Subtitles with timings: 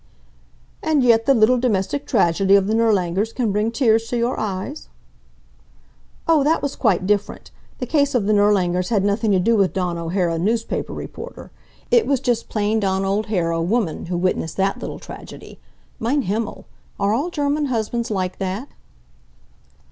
[0.81, 4.89] "And yet the little domestic tragedy of the Nirlangers can bring tears to your eyes?"
[6.27, 7.51] "Oh, that was quite different.
[7.77, 11.51] The case of the Nirlangers had nothing to do with Dawn O'Hara, newspaper reporter.
[11.91, 15.59] It was just plain Dawn O'Hara, woman, who witnessed that little tragedy.
[15.99, 16.65] Mein Himmel!
[16.99, 18.69] Are all German husbands like that?"